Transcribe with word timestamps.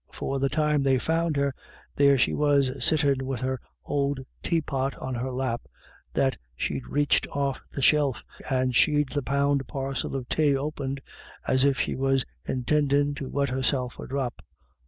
For 0.11 0.39
the 0.39 0.49
time 0.49 0.81
they 0.81 0.97
found 0.97 1.37
her, 1.37 1.53
there 1.95 2.17
she 2.17 2.33
was 2.33 2.71
sittin' 2.83 3.23
wid 3.23 3.39
her 3.41 3.59
ould 3.87 4.25
taypot 4.41 4.99
on 4.99 5.13
her 5.13 5.29
lap, 5.29 5.61
that 6.11 6.35
she'd 6.55 6.85
raiched 6.87 7.27
off 7.27 7.59
the 7.71 7.83
shelf, 7.83 8.23
and 8.49 8.75
she'd 8.75 9.09
the 9.09 9.21
poun' 9.21 9.59
parcel 9.67 10.15
of 10.15 10.27
tay 10.27 10.55
opened, 10.55 11.01
as 11.47 11.65
if 11.65 11.79
she 11.79 11.95
was 11.95 12.25
intindin' 12.47 13.13
to 13.17 13.29
wet 13.29 13.49
herself 13.49 13.99
a 13.99 14.07
drop." 14.07 14.41